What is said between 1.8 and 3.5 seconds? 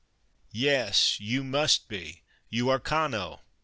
be, you are Cano."